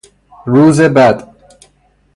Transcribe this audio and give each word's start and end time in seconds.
روز 0.45 0.79
بد 0.81 1.35